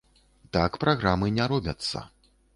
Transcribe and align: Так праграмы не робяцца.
Так 0.57 0.79
праграмы 0.85 1.31
не 1.37 1.49
робяцца. 1.53 2.05